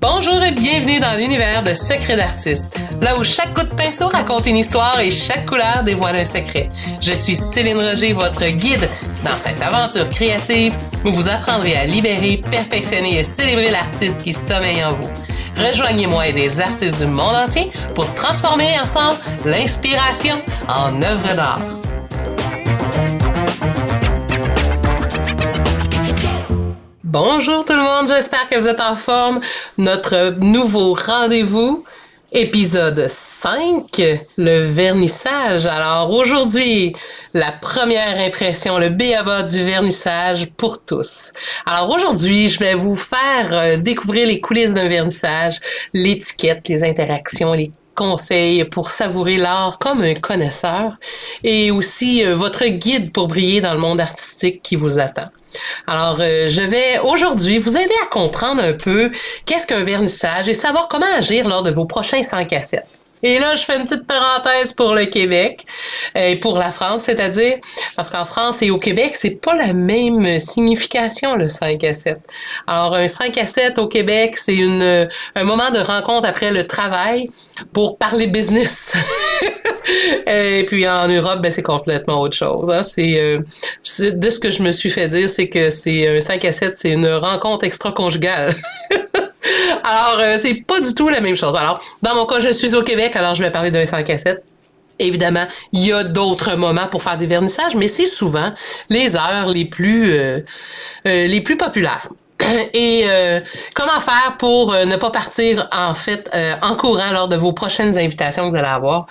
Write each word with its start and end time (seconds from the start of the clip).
Bonjour 0.00 0.42
et 0.42 0.52
bienvenue 0.52 1.00
dans 1.00 1.18
l'univers 1.18 1.62
de 1.62 1.74
Secrets 1.74 2.16
d'artistes, 2.16 2.74
là 3.02 3.18
où 3.18 3.22
chaque 3.22 3.52
coup 3.52 3.64
de 3.64 3.74
pinceau 3.74 4.08
raconte 4.08 4.46
une 4.46 4.56
histoire 4.56 4.98
et 5.00 5.10
chaque 5.10 5.44
couleur 5.44 5.82
dévoile 5.84 6.16
un 6.16 6.24
secret. 6.24 6.70
Je 7.00 7.12
suis 7.12 7.34
Céline 7.34 7.76
Roger, 7.76 8.14
votre 8.14 8.46
guide 8.46 8.88
dans 9.22 9.36
cette 9.36 9.60
aventure 9.60 10.08
créative 10.08 10.74
où 11.04 11.12
vous 11.12 11.28
apprendrez 11.28 11.76
à 11.76 11.84
libérer, 11.84 12.42
perfectionner 12.50 13.18
et 13.18 13.22
célébrer 13.22 13.70
l'artiste 13.70 14.22
qui 14.22 14.32
sommeille 14.32 14.82
en 14.82 14.94
vous. 14.94 15.10
Rejoignez-moi 15.58 16.28
et 16.28 16.32
des 16.32 16.60
artistes 16.60 16.98
du 16.98 17.06
monde 17.06 17.36
entier 17.36 17.70
pour 17.94 18.12
transformer 18.14 18.80
ensemble 18.80 19.18
l'inspiration 19.44 20.36
en 20.68 21.02
œuvre 21.02 21.34
d'art. 21.34 21.81
Bonjour 27.12 27.66
tout 27.66 27.74
le 27.74 27.82
monde, 27.82 28.08
j'espère 28.08 28.48
que 28.48 28.58
vous 28.58 28.68
êtes 28.68 28.80
en 28.80 28.96
forme. 28.96 29.38
Notre 29.76 30.34
nouveau 30.40 30.94
rendez-vous, 30.94 31.84
épisode 32.32 33.06
5, 33.06 34.00
le 34.38 34.60
vernissage. 34.60 35.66
Alors 35.66 36.10
aujourd'hui, 36.10 36.96
la 37.34 37.52
première 37.52 38.18
impression, 38.18 38.78
le 38.78 38.88
béaba 38.88 39.42
du 39.42 39.62
vernissage 39.62 40.52
pour 40.52 40.86
tous. 40.86 41.34
Alors 41.66 41.90
aujourd'hui, 41.90 42.48
je 42.48 42.58
vais 42.60 42.72
vous 42.72 42.96
faire 42.96 43.48
euh, 43.52 43.76
découvrir 43.76 44.26
les 44.26 44.40
coulisses 44.40 44.72
d'un 44.72 44.88
vernissage, 44.88 45.60
l'étiquette, 45.92 46.66
les 46.68 46.82
interactions, 46.82 47.52
les 47.52 47.72
conseils 47.94 48.64
pour 48.64 48.88
savourer 48.88 49.36
l'art 49.36 49.78
comme 49.78 50.00
un 50.00 50.14
connaisseur 50.14 50.96
et 51.44 51.70
aussi 51.70 52.24
euh, 52.24 52.34
votre 52.34 52.64
guide 52.64 53.12
pour 53.12 53.28
briller 53.28 53.60
dans 53.60 53.74
le 53.74 53.80
monde 53.80 54.00
artistique 54.00 54.62
qui 54.62 54.76
vous 54.76 54.98
attend. 54.98 55.28
Alors, 55.86 56.18
euh, 56.20 56.48
je 56.48 56.62
vais 56.62 56.98
aujourd'hui 57.00 57.58
vous 57.58 57.76
aider 57.76 57.94
à 58.02 58.06
comprendre 58.06 58.62
un 58.62 58.72
peu 58.72 59.10
qu'est-ce 59.46 59.66
qu'un 59.66 59.82
vernissage 59.82 60.48
et 60.48 60.54
savoir 60.54 60.88
comment 60.88 61.06
agir 61.16 61.48
lors 61.48 61.62
de 61.62 61.70
vos 61.70 61.86
prochains 61.86 62.22
5 62.22 62.48
cassettes. 62.48 62.98
Et 63.24 63.38
là, 63.38 63.54
je 63.54 63.62
fais 63.62 63.76
une 63.76 63.84
petite 63.84 64.04
parenthèse 64.04 64.72
pour 64.72 64.94
le 64.94 65.04
Québec 65.04 65.64
euh, 66.16 66.30
et 66.30 66.36
pour 66.36 66.58
la 66.58 66.72
France, 66.72 67.02
c'est-à-dire 67.02 67.58
parce 67.94 68.10
qu'en 68.10 68.24
France 68.24 68.62
et 68.62 68.70
au 68.72 68.78
Québec, 68.78 69.12
c'est 69.14 69.40
pas 69.40 69.54
la 69.54 69.72
même 69.72 70.40
signification 70.40 71.36
le 71.36 71.46
5 71.46 71.84
à 71.84 71.94
7. 71.94 72.18
Alors 72.66 72.96
un 72.96 73.06
5 73.06 73.38
à 73.38 73.46
7 73.46 73.78
au 73.78 73.86
Québec, 73.86 74.36
c'est 74.36 74.56
une 74.56 75.08
un 75.36 75.44
moment 75.44 75.70
de 75.70 75.78
rencontre 75.78 76.26
après 76.26 76.50
le 76.50 76.66
travail 76.66 77.30
pour 77.72 77.96
parler 77.96 78.26
business. 78.26 78.96
et 80.26 80.64
puis 80.66 80.88
en 80.88 81.08
Europe, 81.08 81.40
ben, 81.40 81.50
c'est 81.50 81.62
complètement 81.62 82.20
autre 82.20 82.36
chose. 82.36 82.70
Hein. 82.70 82.82
C'est 82.82 83.18
euh, 83.18 83.38
de 84.10 84.30
ce 84.30 84.38
que 84.38 84.50
je 84.50 84.62
me 84.62 84.72
suis 84.72 84.90
fait 84.90 85.08
dire, 85.08 85.28
c'est 85.28 85.48
que 85.48 85.70
c'est 85.70 86.16
un 86.16 86.20
5 86.20 86.44
à 86.44 86.52
7, 86.52 86.76
c'est 86.76 86.90
une 86.90 87.08
rencontre 87.08 87.64
extra-conjugale. 87.64 88.54
alors, 89.84 90.20
euh, 90.20 90.36
c'est 90.38 90.54
pas 90.66 90.80
du 90.80 90.94
tout 90.94 91.08
la 91.08 91.20
même 91.20 91.36
chose. 91.36 91.56
Alors, 91.56 91.78
dans 92.02 92.14
mon 92.14 92.26
cas, 92.26 92.40
je 92.40 92.50
suis 92.50 92.74
au 92.74 92.82
Québec, 92.82 93.16
alors 93.16 93.34
je 93.34 93.42
vais 93.42 93.50
parler 93.50 93.70
d'un 93.70 93.86
5 93.86 94.08
à 94.10 94.18
7. 94.18 94.42
Évidemment, 94.98 95.46
il 95.72 95.86
y 95.86 95.92
a 95.92 96.04
d'autres 96.04 96.54
moments 96.54 96.86
pour 96.86 97.02
faire 97.02 97.18
des 97.18 97.26
vernissages, 97.26 97.74
mais 97.74 97.88
c'est 97.88 98.06
souvent 98.06 98.52
les 98.88 99.16
heures 99.16 99.48
les 99.48 99.64
plus 99.64 100.12
euh, 100.12 100.40
euh, 101.06 101.26
les 101.26 101.40
plus 101.40 101.56
populaires. 101.56 102.08
Et 102.74 103.04
comment 103.72 104.00
faire 104.00 104.36
pour 104.36 104.72
ne 104.72 104.96
pas 104.96 105.10
partir 105.10 105.68
en 105.70 105.94
fait 105.94 106.28
en 106.60 106.74
courant 106.74 107.12
lors 107.12 107.28
de 107.28 107.36
vos 107.36 107.52
prochaines 107.52 107.96
invitations 107.96 108.44
que 108.44 108.50
vous 108.50 108.56
allez 108.56 108.66
avoir? 108.66 109.06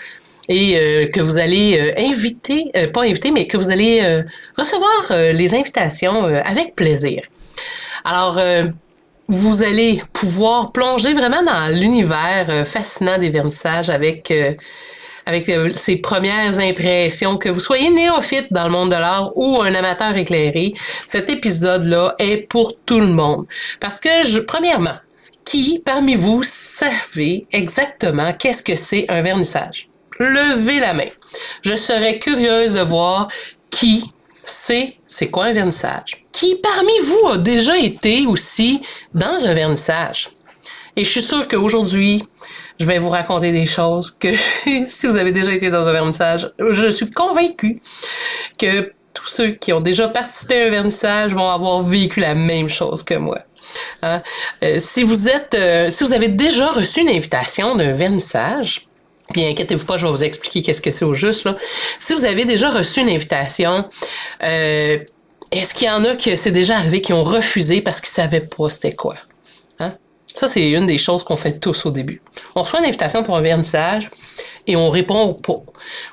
Et 0.51 1.09
que 1.13 1.21
vous 1.21 1.37
allez 1.37 1.93
inviter, 1.97 2.71
pas 2.93 3.03
inviter, 3.03 3.31
mais 3.31 3.47
que 3.47 3.57
vous 3.57 3.71
allez 3.71 4.23
recevoir 4.57 5.33
les 5.33 5.55
invitations 5.55 6.25
avec 6.25 6.75
plaisir. 6.75 7.23
Alors, 8.03 8.39
vous 9.31 9.63
allez 9.63 10.03
pouvoir 10.11 10.73
plonger 10.73 11.13
vraiment 11.13 11.41
dans 11.41 11.73
l'univers 11.73 12.47
euh, 12.49 12.65
fascinant 12.65 13.17
des 13.17 13.29
vernissages 13.29 13.89
avec 13.89 14.29
euh, 14.29 14.53
avec 15.25 15.47
euh, 15.47 15.69
ces 15.73 15.97
premières 15.97 16.59
impressions, 16.59 17.37
que 17.37 17.47
vous 17.47 17.59
soyez 17.59 17.91
néophyte 17.91 18.51
dans 18.51 18.65
le 18.65 18.71
monde 18.71 18.89
de 18.89 18.95
l'art 18.95 19.31
ou 19.37 19.61
un 19.61 19.73
amateur 19.73 20.17
éclairé, 20.17 20.73
cet 21.05 21.29
épisode-là 21.29 22.15
est 22.17 22.37
pour 22.49 22.75
tout 22.85 22.99
le 22.99 23.07
monde. 23.07 23.45
Parce 23.79 23.99
que, 23.99 24.09
je, 24.23 24.39
premièrement, 24.39 24.95
qui 25.45 25.79
parmi 25.85 26.15
vous 26.15 26.41
savez 26.41 27.45
exactement 27.51 28.33
qu'est-ce 28.33 28.63
que 28.63 28.75
c'est 28.75 29.05
un 29.09 29.21
vernissage? 29.21 29.90
Levez 30.21 30.79
la 30.79 30.93
main. 30.93 31.09
Je 31.63 31.73
serais 31.73 32.19
curieuse 32.19 32.75
de 32.75 32.81
voir 32.81 33.27
qui 33.71 34.03
c'est 34.43 34.97
c'est 35.07 35.31
quoi 35.31 35.45
un 35.45 35.53
vernissage. 35.53 36.25
Qui 36.31 36.55
parmi 36.57 36.93
vous 37.03 37.29
a 37.29 37.37
déjà 37.37 37.75
été 37.77 38.27
aussi 38.27 38.81
dans 39.15 39.43
un 39.43 39.53
vernissage? 39.55 40.29
Et 40.95 41.03
je 41.03 41.09
suis 41.09 41.23
sûre 41.23 41.47
qu'aujourd'hui, 41.47 42.23
je 42.79 42.85
vais 42.85 42.99
vous 42.99 43.09
raconter 43.09 43.51
des 43.51 43.65
choses 43.65 44.11
que 44.11 44.29
si 44.85 45.07
vous 45.07 45.15
avez 45.15 45.31
déjà 45.31 45.53
été 45.53 45.71
dans 45.71 45.87
un 45.87 45.91
vernissage, 45.91 46.51
je 46.59 46.89
suis 46.89 47.09
convaincue 47.09 47.81
que 48.59 48.93
tous 49.15 49.27
ceux 49.27 49.49
qui 49.49 49.73
ont 49.73 49.81
déjà 49.81 50.07
participé 50.07 50.61
à 50.61 50.67
un 50.67 50.69
vernissage 50.69 51.33
vont 51.33 51.49
avoir 51.49 51.81
vécu 51.81 52.19
la 52.19 52.35
même 52.35 52.69
chose 52.69 53.01
que 53.01 53.15
moi. 53.15 53.39
Hein? 54.03 54.21
Euh, 54.63 54.77
si 54.77 55.01
vous 55.01 55.27
êtes, 55.27 55.55
euh, 55.55 55.89
si 55.89 56.03
vous 56.03 56.13
avez 56.13 56.27
déjà 56.27 56.67
reçu 56.67 57.01
une 57.01 57.09
invitation 57.09 57.75
d'un 57.75 57.93
vernissage, 57.93 58.87
Bien, 59.33 59.49
inquiétez-vous 59.49 59.85
pas, 59.85 59.97
je 59.97 60.05
vais 60.05 60.11
vous 60.11 60.23
expliquer 60.23 60.61
qu'est-ce 60.61 60.81
que 60.81 60.91
c'est 60.91 61.05
au 61.05 61.13
juste. 61.13 61.45
Là. 61.45 61.55
Si 61.99 62.13
vous 62.13 62.25
avez 62.25 62.45
déjà 62.45 62.69
reçu 62.71 63.01
une 63.01 63.09
invitation, 63.09 63.85
euh, 64.43 64.97
est-ce 65.51 65.73
qu'il 65.73 65.87
y 65.87 65.91
en 65.91 66.03
a 66.05 66.15
que 66.15 66.35
c'est 66.35 66.51
déjà 66.51 66.77
arrivé 66.77 67.01
qui 67.01 67.13
ont 67.13 67.23
refusé 67.23 67.81
parce 67.81 67.99
qu'ils 67.99 68.09
savaient 68.09 68.41
pas 68.41 68.69
c'était 68.69 68.95
quoi? 68.95 69.15
Hein? 69.79 69.93
Ça, 70.33 70.47
c'est 70.47 70.71
une 70.71 70.85
des 70.85 70.97
choses 70.97 71.23
qu'on 71.23 71.35
fait 71.35 71.59
tous 71.59 71.85
au 71.85 71.91
début. 71.91 72.21
On 72.55 72.61
reçoit 72.61 72.79
une 72.79 72.85
invitation 72.85 73.23
pour 73.23 73.35
un 73.35 73.41
vernissage 73.41 74.09
et 74.67 74.75
on 74.75 74.89
répond 74.89 75.33
pas. 75.33 75.61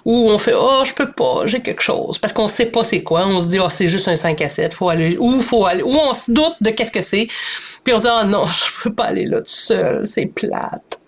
Ou 0.05 0.31
on 0.31 0.39
fait 0.39 0.55
Oh, 0.57 0.83
je 0.85 0.93
peux 0.93 1.13
pas, 1.13 1.43
j'ai 1.47 1.61
quelque 1.61 1.83
chose. 1.83 2.19
Parce 2.19 2.33
qu'on 2.33 2.49
sait 2.49 2.67
pas 2.67 2.83
c'est 2.85 3.03
quoi. 3.03 3.27
On 3.27 3.41
se 3.41 3.49
dit 3.49 3.59
Oh, 3.61 3.69
c'est 3.71 3.87
juste 3.87 4.09
un 4.09 4.17
5 4.17 4.41
à 4.43 4.49
7, 4.49 4.75
faut. 4.75 4.91
Ou 4.91 5.41
faut 5.41 5.67
aller. 5.67 5.83
Ou 5.83 5.95
on 5.95 6.15
se 6.15 6.31
doute 6.31 6.57
de 6.61 6.71
qu'est-ce 6.71 6.93
que 6.93 7.03
c'est. 7.03 7.29
Puis 7.85 7.95
on 7.95 7.99
se 7.99 8.05
dit 8.05 8.11
Oh 8.13 8.25
non, 8.25 8.47
je 8.47 8.83
peux 8.83 8.93
pas 8.93 9.05
aller 9.05 9.27
là 9.27 9.39
tout 9.39 9.47
seul, 9.47 10.07
c'est 10.07 10.27
plate. 10.27 10.99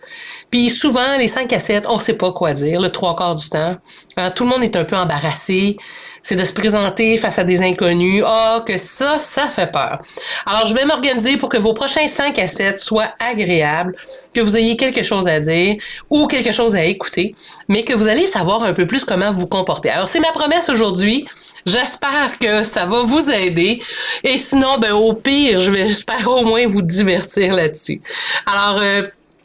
Puis 0.51 0.69
souvent, 0.69 1.17
les 1.17 1.29
5 1.29 1.53
à 1.53 1.61
7, 1.61 1.87
on 1.89 1.99
sait 1.99 2.15
pas 2.15 2.33
quoi 2.33 2.53
dire, 2.53 2.81
le 2.81 2.91
trois 2.91 3.15
quarts 3.15 3.37
du 3.37 3.49
temps. 3.49 3.77
Hein, 4.17 4.31
tout 4.31 4.45
le 4.45 4.51
monde 4.51 4.65
est 4.65 4.77
un 4.77 4.85
peu 4.85 4.97
embarrassé. 4.97 5.77
C'est 6.23 6.37
de 6.37 6.45
se 6.45 6.53
présenter 6.53 7.17
face 7.17 7.39
à 7.39 7.45
des 7.45 7.63
inconnus. 7.63 8.23
Ah, 8.27 8.59
oh, 8.59 8.65
que 8.65 8.77
ça, 8.77 9.17
ça 9.19 9.49
fait 9.49 9.71
peur. 9.71 10.03
Alors, 10.45 10.67
je 10.67 10.75
vais 10.75 10.85
m'organiser 10.85 11.37
pour 11.37 11.49
que 11.49 11.57
vos 11.57 11.73
prochains 11.73 12.07
5 12.07 12.39
à 12.39 12.49
7 12.49 12.81
soient 12.81 13.11
agréables, 13.21 13.95
que 14.35 14.41
vous 14.41 14.57
ayez 14.57 14.77
quelque 14.77 15.03
chose 15.03 15.29
à 15.29 15.41
dire 15.41 15.77
ou 16.11 16.27
quelque 16.27 16.53
chose 16.53 16.75
à 16.75 16.85
écouter, 16.85 17.35
mais 17.69 17.85
que 17.85 17.95
vous 17.95 18.09
allez 18.09 18.27
savoir 18.27 18.63
un 18.65 18.75
peu 18.75 18.87
plus 18.87 19.05
comment 19.05 19.33
vous 19.33 19.47
comporter. 19.47 19.91
Alors, 19.91 20.09
c'est 20.09 20.21
ma 20.21 20.33
promesse 20.33 20.69
aujourd'hui. 20.69 21.27
J'espère 21.67 22.39
que 22.41 22.65
ça 22.65 22.87
va 22.87 23.03
vous 23.03 23.31
aider. 23.31 23.81
Et 24.25 24.39
sinon, 24.39 24.79
ben, 24.79 24.93
au 24.93 25.13
pire, 25.13 25.61
je 25.61 25.71
vais, 25.71 25.89
j'espère 25.89 26.27
au 26.29 26.45
moins 26.45 26.67
vous 26.67 26.83
divertir 26.83 27.55
là-dessus. 27.55 28.01
Alors, 28.47 28.81
euh, 28.81 29.03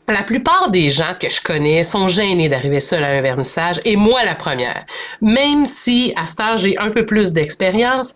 la 0.08 0.24
plupart 0.24 0.70
des 0.70 0.90
gens 0.90 1.14
que 1.20 1.30
je 1.30 1.42
connais 1.42 1.84
sont 1.84 2.08
gênés 2.08 2.50
d'arriver 2.50 2.80
seul 2.80 3.04
à 3.04 3.08
un 3.08 3.22
vernissage, 3.22 3.82
et 3.86 3.96
moi 3.96 4.24
la 4.24 4.36
première. 4.36 4.86
Même 5.22 5.66
si 5.66 6.14
à 6.16 6.26
ce 6.26 6.42
âge 6.42 6.62
j'ai 6.62 6.78
un 6.78 6.90
peu 6.90 7.06
plus 7.06 7.34
d'expérience, 7.34 8.16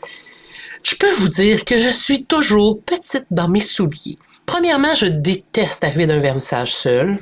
je 0.84 0.96
peux 0.96 1.12
vous 1.12 1.28
dire 1.28 1.66
que 1.66 1.78
je 1.78 1.90
suis 1.90 2.26
toujours 2.26 2.82
petite 2.84 3.26
dans 3.32 3.50
mes 3.50 3.60
souliers. 3.60 4.18
Premièrement, 4.46 4.96
je 4.96 5.06
déteste 5.06 5.84
arriver 5.84 6.08
d'un 6.08 6.20
vernissage 6.20 6.74
seul. 6.74 7.20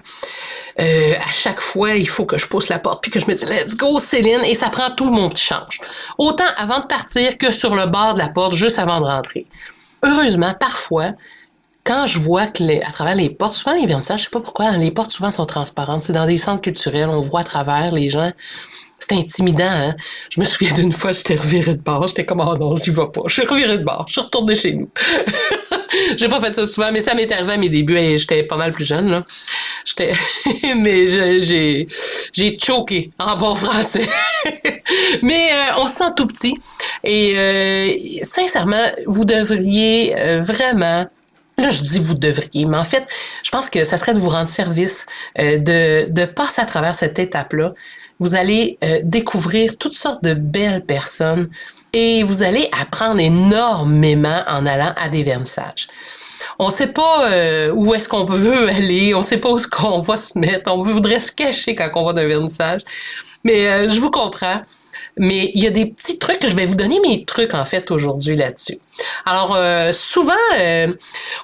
Euh, 0.79 1.13
à 1.15 1.31
chaque 1.31 1.59
fois, 1.59 1.95
il 1.95 2.07
faut 2.07 2.25
que 2.25 2.37
je 2.37 2.47
pousse 2.47 2.69
la 2.69 2.79
porte 2.79 3.01
puis 3.01 3.11
que 3.11 3.19
je 3.19 3.25
me 3.25 3.33
dis 3.33 3.45
let's 3.45 3.75
go 3.75 3.99
Céline 3.99 4.45
et 4.45 4.53
ça 4.53 4.69
prend 4.69 4.91
tout 4.91 5.09
mon 5.09 5.29
petit 5.29 5.43
change. 5.43 5.81
Autant 6.17 6.45
avant 6.55 6.79
de 6.79 6.85
partir 6.85 7.37
que 7.37 7.51
sur 7.51 7.75
le 7.75 7.87
bord 7.87 8.13
de 8.13 8.19
la 8.19 8.29
porte 8.29 8.53
juste 8.53 8.79
avant 8.79 9.01
de 9.01 9.05
rentrer. 9.05 9.45
Heureusement, 10.03 10.53
parfois, 10.57 11.13
quand 11.87 12.05
je 12.05 12.19
vois 12.19 12.47
que 12.47 12.63
les, 12.63 12.81
à 12.81 12.91
travers 12.91 13.15
les 13.15 13.29
portes, 13.29 13.55
souvent 13.55 13.73
les 13.73 13.85
vernissages, 13.85 14.19
je 14.19 14.23
sais 14.25 14.29
pas 14.29 14.41
pourquoi, 14.41 14.65
hein, 14.65 14.77
les 14.77 14.91
portes 14.91 15.13
souvent 15.13 15.31
sont 15.31 15.45
transparentes. 15.45 16.03
C'est 16.03 16.11
dans 16.11 16.25
des 16.25 16.37
centres 16.37 16.61
culturels, 16.61 17.07
on 17.07 17.21
voit 17.21 17.39
à 17.39 17.43
travers 17.45 17.93
les 17.93 18.09
gens. 18.09 18.31
C'est 18.99 19.13
intimidant, 19.13 19.63
hein? 19.69 19.95
Je 20.29 20.39
me 20.41 20.45
souviens 20.45 20.73
d'une 20.73 20.91
fois, 20.91 21.13
j'étais 21.13 21.35
revirée 21.35 21.75
de 21.75 21.81
bord. 21.81 22.05
J'étais 22.07 22.25
comme, 22.25 22.41
oh 22.41 22.57
non, 22.57 22.75
je 22.75 22.89
n'y 22.89 22.95
vais 22.95 23.05
pas. 23.05 23.21
Je 23.27 23.33
suis 23.35 23.45
revirée 23.45 23.77
de 23.77 23.83
bord. 23.83 24.03
Je 24.07 24.13
suis 24.13 24.21
retournée 24.21 24.55
chez 24.55 24.73
nous. 24.73 24.89
j'ai 26.17 26.27
pas 26.27 26.41
fait 26.41 26.53
ça 26.53 26.65
souvent, 26.65 26.91
mais 26.91 26.99
ça 26.99 27.13
m'est 27.13 27.31
arrivé 27.31 27.53
à 27.53 27.57
mes 27.57 27.69
débuts 27.69 27.95
et 27.95 28.17
j'étais 28.17 28.43
pas 28.43 28.57
mal 28.57 28.73
plus 28.73 28.85
jeune, 28.85 29.09
là. 29.09 29.23
J'étais, 29.85 30.11
mais 30.75 31.07
j'ai, 31.07 31.87
j'ai 32.33 32.57
choqué 32.59 33.11
en 33.17 33.37
bon 33.37 33.55
français. 33.55 34.09
mais 35.21 35.51
euh, 35.53 35.77
on 35.77 35.87
se 35.87 35.95
sent 35.95 36.11
tout 36.17 36.27
petit. 36.27 36.55
Et 37.05 37.37
euh, 37.37 38.19
sincèrement, 38.23 38.91
vous 39.05 39.23
devriez 39.23 40.17
euh, 40.17 40.39
vraiment 40.41 41.05
Là, 41.59 41.69
je 41.69 41.81
dis 41.81 41.99
vous 41.99 42.13
devriez, 42.13 42.65
mais 42.65 42.77
en 42.77 42.83
fait, 42.83 43.07
je 43.41 43.49
pense 43.49 43.67
que 43.69 43.83
ça 43.83 43.97
serait 43.97 44.13
de 44.13 44.19
vous 44.19 44.29
rendre 44.29 44.49
service, 44.49 45.07
euh, 45.39 45.57
de, 45.57 46.07
de 46.07 46.25
passer 46.25 46.61
à 46.61 46.65
travers 46.65 46.93
cette 46.93 47.17
étape-là. 47.17 47.73
Vous 48.19 48.35
allez 48.35 48.77
euh, 48.83 48.99
découvrir 49.03 49.77
toutes 49.77 49.95
sortes 49.95 50.23
de 50.23 50.35
belles 50.35 50.85
personnes 50.85 51.47
et 51.93 52.21
vous 52.21 52.43
allez 52.43 52.69
apprendre 52.79 53.19
énormément 53.19 54.43
en 54.47 54.65
allant 54.67 54.93
à 54.97 55.09
des 55.09 55.23
vernissages. 55.23 55.87
on 56.59 56.69
sait 56.69 56.93
pas 56.93 57.31
euh, 57.31 57.71
où 57.73 57.93
est-ce 57.95 58.07
qu'on 58.07 58.25
veut 58.25 58.69
aller, 58.69 59.15
on 59.15 59.23
sait 59.23 59.37
pas 59.37 59.49
où 59.49 59.57
qu'on 59.71 59.99
va 59.99 60.17
se 60.17 60.37
mettre, 60.37 60.71
on 60.71 60.83
voudrait 60.83 61.19
se 61.19 61.31
cacher 61.31 61.73
quand 61.73 61.89
on 61.95 62.05
va 62.05 62.13
d'un 62.13 62.27
vernissage. 62.27 62.81
Mais 63.43 63.67
euh, 63.67 63.89
je 63.89 63.99
vous 63.99 64.11
comprends. 64.11 64.61
Mais 65.17 65.51
il 65.53 65.63
y 65.63 65.67
a 65.67 65.71
des 65.71 65.85
petits 65.87 66.19
trucs, 66.19 66.45
je 66.45 66.55
vais 66.55 66.65
vous 66.65 66.75
donner 66.75 66.99
mes 66.99 67.25
trucs 67.25 67.53
en 67.53 67.65
fait 67.65 67.91
aujourd'hui 67.91 68.35
là-dessus. 68.35 68.77
Alors 69.25 69.55
euh, 69.55 69.91
souvent, 69.93 70.33
euh, 70.59 70.93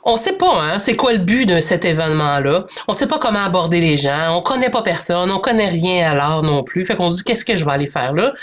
on 0.04 0.18
sait 0.18 0.34
pas 0.34 0.62
hein, 0.62 0.80
c'est 0.80 0.96
quoi 0.96 1.14
le 1.14 1.20
but 1.20 1.46
de 1.46 1.60
cet 1.60 1.86
événement-là. 1.86 2.66
On 2.88 2.94
sait 2.94 3.08
pas 3.08 3.20
comment 3.20 3.44
aborder 3.44 3.80
les 3.80 3.98
gens, 3.98 4.38
on 4.38 4.42
connaît 4.42 4.70
pas 4.70 4.82
personne, 4.82 5.32
on 5.32 5.40
connaît 5.40 5.70
rien 5.70 6.12
à 6.12 6.16
l'art 6.16 6.44
non 6.44 6.64
plus. 6.64 6.86
Fait 6.86 6.96
qu'on 6.96 7.10
se 7.10 7.18
dit 7.18 7.24
qu'est-ce 7.24 7.46
que 7.46 7.58
je 7.58 7.66
vais 7.66 7.72
aller 7.72 7.88
faire 7.88 8.14
là? 8.14 8.34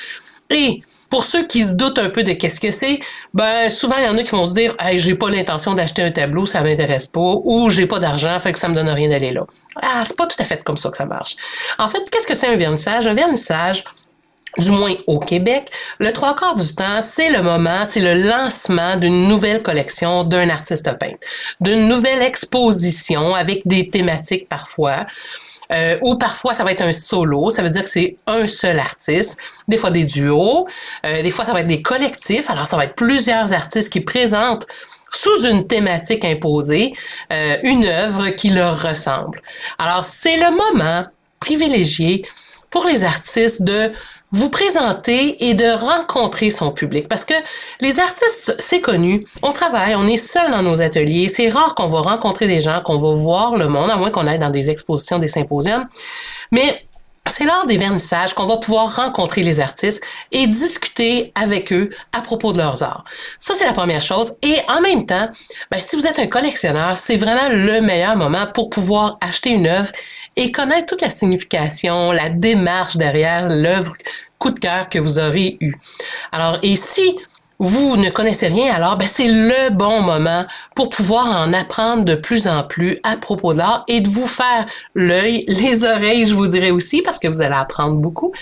Et 0.51 0.83
pour 1.09 1.25
ceux 1.25 1.45
qui 1.45 1.65
se 1.65 1.75
doutent 1.75 1.99
un 1.99 2.09
peu 2.09 2.23
de 2.23 2.33
qu'est-ce 2.33 2.61
que 2.61 2.71
c'est, 2.71 3.01
ben 3.35 3.69
souvent 3.69 3.97
il 3.99 4.05
y 4.05 4.09
en 4.09 4.17
a 4.17 4.23
qui 4.23 4.31
vont 4.31 4.47
se 4.47 4.55
dire 4.55 4.75
hey, 4.79 4.97
j'ai 4.97 5.17
pas 5.17 5.29
l'intention 5.29 5.75
d'acheter 5.75 6.03
un 6.03 6.11
tableau, 6.11 6.47
ça 6.47 6.63
m'intéresse 6.63 7.07
pas 7.07 7.35
ou 7.45 7.69
j'ai 7.69 7.87
pas 7.87 7.99
d'argent, 7.99 8.39
fait 8.41 8.53
que 8.53 8.59
ça 8.59 8.69
me 8.69 8.75
donne 8.75 8.89
rien 8.89 9.09
d'aller 9.09 9.33
là. 9.33 9.45
Ah, 9.83 10.03
c'est 10.05 10.17
pas 10.17 10.27
tout 10.27 10.37
à 10.41 10.45
fait 10.45 10.63
comme 10.63 10.77
ça 10.77 10.91
que 10.91 10.97
ça 10.97 11.07
marche. 11.07 11.37
En 11.79 11.89
fait, 11.89 12.09
qu'est-ce 12.11 12.27
que 12.27 12.35
c'est 12.35 12.49
un 12.49 12.57
vernissage? 12.57 13.07
Un 13.07 13.15
vernissage 13.15 13.85
du 14.59 14.71
moins 14.71 14.95
au 15.07 15.19
Québec, 15.19 15.71
le 15.99 16.13
trois 16.13 16.35
quarts 16.35 16.57
du 16.57 16.75
temps, 16.75 17.01
c'est 17.01 17.31
le 17.31 17.43
moment, 17.43 17.85
c'est 17.85 18.01
le 18.01 18.29
lancement 18.29 18.97
d'une 18.97 19.29
nouvelle 19.29 19.63
collection 19.63 20.25
d'un 20.25 20.49
artiste 20.51 20.99
peintre, 20.99 21.27
d'une 21.61 21.89
nouvelle 21.89 22.23
exposition 22.23 23.35
avec 23.35 23.67
des 23.67 23.89
thématiques 23.91 24.49
parfois. 24.49 25.07
Euh, 25.73 25.99
ou 26.03 26.17
parfois 26.17 26.53
ça 26.53 26.65
va 26.65 26.73
être 26.73 26.83
un 26.83 26.93
solo, 26.93 27.49
ça 27.49 27.63
veut 27.63 27.69
dire 27.69 27.85
que 27.85 27.89
c'est 27.89 28.17
un 28.27 28.49
seul 28.49 28.81
artiste, 28.81 29.41
des 29.69 29.77
fois 29.77 29.93
des 29.93 30.05
duos, 30.05 30.67
euh, 31.07 31.23
des 31.23 31.31
fois 31.31 31.45
ça 31.45 31.53
va 31.53 31.61
être 31.61 31.69
des 31.69 31.81
collectifs, 31.81 32.51
alors 32.51 32.67
ça 32.67 32.77
va 32.77 32.87
être 32.87 32.97
plusieurs 32.97 33.53
artistes 33.53 33.93
qui 33.93 34.01
présentent 34.01 34.67
sous 35.13 35.45
une 35.47 35.69
thématique 35.69 36.25
imposée 36.25 36.93
euh, 37.33 37.57
une 37.63 37.85
œuvre 37.85 38.31
qui 38.31 38.51
leur 38.51 38.83
ressemble. 38.83 39.43
Alors 39.79 40.03
c'est 40.03 40.37
le 40.37 40.51
moment 40.51 41.07
privilégié 41.39 42.25
pour 42.71 42.85
les 42.85 43.05
artistes 43.05 43.63
de 43.63 43.93
vous 44.33 44.49
présenter 44.49 45.49
et 45.49 45.55
de 45.55 45.71
rencontrer 45.71 46.51
son 46.51 46.71
public. 46.71 47.09
Parce 47.09 47.25
que 47.25 47.35
les 47.81 47.99
artistes, 47.99 48.55
c'est 48.59 48.81
connu, 48.81 49.25
on 49.43 49.53
travaille, 49.53 49.95
on 49.97 50.07
est 50.07 50.17
seul 50.17 50.51
dans 50.51 50.63
nos 50.63 50.83
ateliers, 50.83 51.29
c'est 51.29 51.49
rare 51.49 51.75
qu'on 51.75 51.89
va 51.89 52.01
rencontrer 52.01 52.47
des 52.47 52.61
gens, 52.61 52.81
qu'on 52.81 52.99
va 52.99 53.15
voir 53.15 53.57
le 53.57 53.69
monde, 53.69 53.91
à 53.91 53.97
moins 53.97 54.11
qu'on 54.11 54.27
aille 54.27 54.39
dans 54.39 54.51
des 54.51 54.71
expositions, 54.71 55.19
des 55.19 55.29
symposiums. 55.29 55.87
Mais 56.53 56.85
c'est 57.29 57.45
lors 57.45 57.67
des 57.67 57.77
vernissages 57.77 58.35
qu'on 58.35 58.47
va 58.47 58.57
pouvoir 58.57 58.97
rencontrer 58.97 59.43
les 59.43 59.61
artistes 59.61 60.03
et 60.33 60.47
discuter 60.47 61.33
avec 61.35 61.73
eux 61.73 61.91
à 62.13 62.23
propos 62.23 62.53
de 62.53 62.59
leurs 62.59 62.83
arts. 62.83 63.05
Ça, 63.39 63.53
c'est 63.55 63.67
la 63.67 63.75
première 63.75 64.01
chose. 64.01 64.37
Et 64.43 64.57
en 64.69 64.81
même 64.81 65.05
temps, 65.07 65.29
ben, 65.71 65.79
si 65.79 65.97
vous 65.97 66.07
êtes 66.07 66.19
un 66.19 66.27
collectionneur, 66.27 66.97
c'est 66.97 67.17
vraiment 67.17 67.49
le 67.51 67.81
meilleur 67.83 68.17
moment 68.17 68.47
pour 68.47 68.71
pouvoir 68.71 69.19
acheter 69.21 69.51
une 69.51 69.67
œuvre 69.67 69.91
et 70.41 70.51
connaître 70.51 70.87
toute 70.87 71.03
la 71.03 71.11
signification, 71.11 72.13
la 72.13 72.31
démarche 72.31 72.97
derrière 72.97 73.51
l'œuvre 73.51 73.93
coup 74.39 74.51
de 74.51 74.59
cœur 74.59 74.89
que 74.89 74.99
vous 74.99 75.19
aurez 75.19 75.59
eu. 75.61 75.75
Alors, 76.33 76.59
et 76.63 76.77
si 76.77 77.15
vous 77.59 77.99
ne 77.99 78.09
connaissez 78.09 78.49
rien, 78.49 78.73
alors 78.73 78.97
ben, 78.97 79.07
c'est 79.07 79.29
le 79.29 79.69
bon 79.69 80.01
moment 80.01 80.47
pour 80.75 80.89
pouvoir 80.89 81.27
en 81.27 81.53
apprendre 81.53 82.07
de 82.07 82.15
plus 82.15 82.49
en 82.49 82.63
plus 82.63 82.99
à 83.03 83.19
propos 83.19 83.53
de 83.53 83.59
l'art 83.59 83.85
et 83.87 84.01
de 84.01 84.09
vous 84.09 84.27
faire 84.27 84.65
l'œil, 84.95 85.45
les 85.49 85.85
oreilles, 85.85 86.25
je 86.25 86.33
vous 86.33 86.47
dirais 86.47 86.71
aussi, 86.71 87.03
parce 87.03 87.19
que 87.19 87.29
vous 87.29 87.43
allez 87.43 87.55
apprendre 87.55 87.99
beaucoup, 87.99 88.33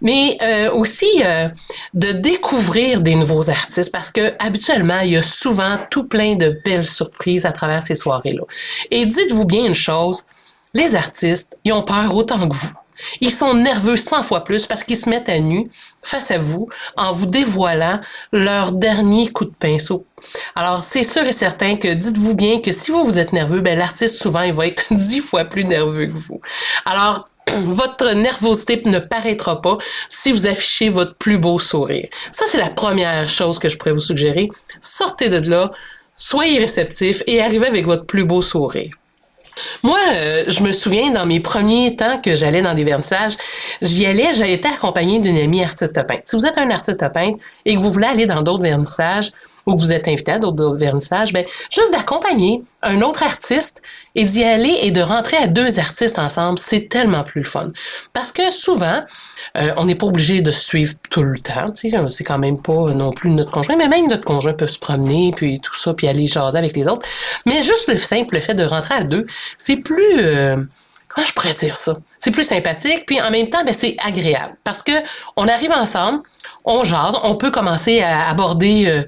mais 0.00 0.36
euh, 0.42 0.72
aussi 0.72 1.06
euh, 1.24 1.48
de 1.94 2.10
découvrir 2.10 3.00
des 3.00 3.14
nouveaux 3.14 3.48
artistes, 3.48 3.92
parce 3.92 4.10
que 4.10 4.32
habituellement, 4.40 4.98
il 5.04 5.10
y 5.10 5.16
a 5.16 5.22
souvent 5.22 5.76
tout 5.88 6.08
plein 6.08 6.34
de 6.34 6.52
belles 6.64 6.86
surprises 6.86 7.46
à 7.46 7.52
travers 7.52 7.80
ces 7.80 7.94
soirées-là. 7.94 8.42
Et 8.90 9.06
dites-vous 9.06 9.44
bien 9.44 9.66
une 9.66 9.74
chose, 9.74 10.24
les 10.74 10.94
artistes, 10.94 11.58
ils 11.64 11.72
ont 11.72 11.82
peur 11.82 12.14
autant 12.14 12.48
que 12.48 12.54
vous. 12.54 12.72
Ils 13.20 13.30
sont 13.30 13.54
nerveux 13.54 13.96
100 13.96 14.22
fois 14.22 14.44
plus 14.44 14.66
parce 14.66 14.84
qu'ils 14.84 14.96
se 14.96 15.08
mettent 15.08 15.28
à 15.28 15.38
nu 15.40 15.70
face 16.02 16.30
à 16.30 16.38
vous 16.38 16.68
en 16.96 17.12
vous 17.12 17.26
dévoilant 17.26 18.00
leur 18.32 18.72
dernier 18.72 19.30
coup 19.30 19.44
de 19.44 19.54
pinceau. 19.58 20.06
Alors, 20.54 20.82
c'est 20.82 21.02
sûr 21.02 21.24
et 21.24 21.32
certain 21.32 21.76
que 21.76 21.92
dites-vous 21.92 22.34
bien 22.34 22.60
que 22.60 22.72
si 22.72 22.90
vous 22.90 23.04
vous 23.04 23.18
êtes 23.18 23.32
nerveux, 23.32 23.60
ben, 23.60 23.78
l'artiste 23.78 24.16
souvent, 24.20 24.42
il 24.42 24.52
va 24.52 24.66
être 24.66 24.84
dix 24.90 25.20
fois 25.20 25.44
plus 25.44 25.64
nerveux 25.64 26.06
que 26.06 26.16
vous. 26.16 26.40
Alors, 26.84 27.28
votre 27.52 28.12
nervosité 28.12 28.80
ne 28.84 28.98
paraîtra 28.98 29.60
pas 29.60 29.78
si 30.08 30.32
vous 30.32 30.46
affichez 30.46 30.88
votre 30.88 31.14
plus 31.16 31.38
beau 31.38 31.58
sourire. 31.58 32.08
Ça, 32.32 32.44
c'est 32.46 32.58
la 32.58 32.70
première 32.70 33.28
chose 33.28 33.58
que 33.58 33.68
je 33.68 33.76
pourrais 33.76 33.92
vous 33.92 34.00
suggérer. 34.00 34.48
Sortez 34.80 35.28
de 35.28 35.50
là, 35.50 35.70
soyez 36.16 36.58
réceptif 36.58 37.22
et 37.26 37.42
arrivez 37.42 37.66
avec 37.66 37.86
votre 37.86 38.06
plus 38.06 38.24
beau 38.24 38.40
sourire. 38.40 38.92
Moi, 39.82 39.98
euh, 40.12 40.44
je 40.48 40.62
me 40.62 40.72
souviens 40.72 41.10
dans 41.10 41.26
mes 41.26 41.40
premiers 41.40 41.96
temps 41.96 42.20
que 42.20 42.34
j'allais 42.34 42.62
dans 42.62 42.74
des 42.74 42.84
vernissages, 42.84 43.36
j'y 43.82 44.06
allais, 44.06 44.32
j'ai 44.32 44.52
été 44.52 44.68
accompagnée 44.68 45.20
d'une 45.20 45.36
amie 45.36 45.62
artiste 45.62 46.06
peintre. 46.06 46.22
Si 46.24 46.36
vous 46.36 46.46
êtes 46.46 46.58
un 46.58 46.70
artiste 46.70 47.06
peintre 47.12 47.38
et 47.64 47.74
que 47.74 47.80
vous 47.80 47.92
voulez 47.92 48.06
aller 48.06 48.26
dans 48.26 48.42
d'autres 48.42 48.62
vernissages 48.62 49.30
ou 49.66 49.74
que 49.74 49.80
vous 49.80 49.92
êtes 49.92 50.08
invité 50.08 50.32
à 50.32 50.38
d'autres 50.38 50.76
vernissages, 50.76 51.32
ben 51.32 51.44
juste 51.70 51.92
d'accompagner 51.92 52.62
un 52.82 53.00
autre 53.00 53.22
artiste 53.22 53.82
et 54.14 54.24
d'y 54.24 54.44
aller 54.44 54.78
et 54.82 54.90
de 54.90 55.00
rentrer 55.00 55.36
à 55.38 55.46
deux 55.46 55.78
artistes 55.78 56.18
ensemble, 56.18 56.58
c'est 56.58 56.88
tellement 56.88 57.24
plus 57.24 57.44
fun. 57.44 57.70
Parce 58.12 58.30
que 58.30 58.50
souvent, 58.50 59.02
euh, 59.56 59.72
on 59.76 59.86
n'est 59.86 59.94
pas 59.94 60.06
obligé 60.06 60.42
de 60.42 60.50
suivre 60.50 60.94
tout 61.10 61.22
le 61.22 61.38
temps, 61.38 61.72
c'est 61.74 62.24
quand 62.24 62.38
même 62.38 62.60
pas 62.60 62.92
non 62.92 63.10
plus 63.10 63.30
notre 63.30 63.50
conjoint, 63.50 63.76
mais 63.76 63.88
même 63.88 64.08
notre 64.08 64.24
conjoint 64.24 64.52
peut 64.52 64.68
se 64.68 64.78
promener, 64.78 65.32
puis 65.34 65.60
tout 65.60 65.74
ça, 65.74 65.94
puis 65.94 66.06
aller 66.06 66.26
jaser 66.26 66.58
avec 66.58 66.76
les 66.76 66.86
autres. 66.88 67.06
Mais 67.46 67.62
juste 67.62 67.88
le 67.88 67.96
simple 67.96 68.40
fait 68.40 68.54
de 68.54 68.64
rentrer 68.64 68.94
à 68.94 69.04
deux, 69.04 69.26
c'est 69.58 69.76
plus... 69.76 70.18
Euh, 70.18 70.56
comment 71.08 71.26
je 71.26 71.32
pourrais 71.32 71.54
dire 71.54 71.74
ça? 71.74 71.96
C'est 72.18 72.30
plus 72.30 72.44
sympathique, 72.44 73.04
puis 73.06 73.20
en 73.20 73.30
même 73.30 73.48
temps, 73.48 73.64
ben, 73.64 73.74
c'est 73.74 73.96
agréable. 74.04 74.56
Parce 74.62 74.82
que 74.82 74.92
on 75.36 75.48
arrive 75.48 75.72
ensemble, 75.72 76.22
on 76.64 76.84
jase, 76.84 77.16
on 77.22 77.36
peut 77.36 77.50
commencer 77.50 78.00
à 78.02 78.28
aborder... 78.28 78.86
Euh, 78.86 79.02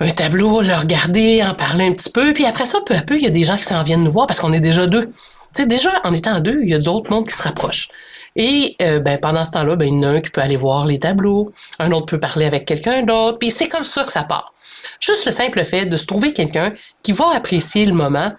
un 0.00 0.08
tableau, 0.10 0.60
le 0.60 0.74
regarder, 0.74 1.42
en 1.42 1.54
parler 1.54 1.86
un 1.86 1.92
petit 1.92 2.10
peu, 2.10 2.34
puis 2.34 2.44
après 2.44 2.64
ça, 2.64 2.78
peu 2.84 2.94
à 2.94 3.00
peu, 3.00 3.16
il 3.16 3.22
y 3.22 3.26
a 3.26 3.30
des 3.30 3.44
gens 3.44 3.56
qui 3.56 3.64
s'en 3.64 3.82
viennent 3.82 4.04
nous 4.04 4.12
voir 4.12 4.26
parce 4.26 4.40
qu'on 4.40 4.52
est 4.52 4.60
déjà 4.60 4.86
deux. 4.86 5.06
Tu 5.06 5.62
sais, 5.62 5.66
déjà, 5.66 5.90
en 6.04 6.12
étant 6.12 6.40
deux, 6.40 6.60
il 6.62 6.68
y 6.68 6.74
a 6.74 6.78
d'autres 6.78 7.10
mondes 7.10 7.26
qui 7.26 7.34
se 7.34 7.42
rapprochent. 7.42 7.88
Et 8.36 8.76
euh, 8.82 9.00
ben, 9.00 9.18
pendant 9.18 9.46
ce 9.46 9.52
temps-là, 9.52 9.76
ben, 9.76 9.88
il 9.88 9.94
y 9.94 9.98
en 9.98 10.02
a 10.02 10.08
un 10.08 10.20
qui 10.20 10.30
peut 10.30 10.42
aller 10.42 10.56
voir 10.56 10.84
les 10.84 10.98
tableaux, 10.98 11.52
un 11.78 11.90
autre 11.92 12.06
peut 12.06 12.20
parler 12.20 12.44
avec 12.44 12.66
quelqu'un 12.66 13.02
d'autre, 13.02 13.38
puis 13.38 13.50
c'est 13.50 13.68
comme 13.68 13.84
ça 13.84 14.04
que 14.04 14.12
ça 14.12 14.22
part. 14.22 14.52
Juste 15.00 15.24
le 15.24 15.32
simple 15.32 15.64
fait 15.64 15.86
de 15.86 15.96
se 15.96 16.06
trouver 16.06 16.34
quelqu'un 16.34 16.74
qui 17.02 17.12
va 17.12 17.30
apprécier 17.34 17.86
le 17.86 17.94
moment, 17.94 18.32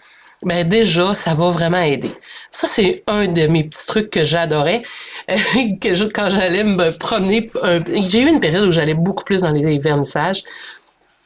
ben 0.44 0.68
déjà, 0.68 1.16
ça 1.16 1.34
va 1.34 1.50
vraiment 1.50 1.80
aider. 1.80 2.12
Ça, 2.52 2.68
c'est 2.68 3.04
un 3.08 3.28
de 3.28 3.48
mes 3.48 3.64
petits 3.64 3.88
trucs 3.88 4.12
que 4.12 4.24
j'adorais. 4.24 4.84
que 5.28 6.04
quand 6.10 6.30
j'allais 6.30 6.64
me 6.64 6.96
promener, 6.96 7.50
j'ai 8.08 8.22
eu 8.22 8.28
une 8.28 8.40
période 8.40 8.68
où 8.68 8.72
j'allais 8.72 8.94
beaucoup 8.94 9.24
plus 9.24 9.42
dans 9.42 9.50
les 9.50 9.80
vernissages. 9.80 10.44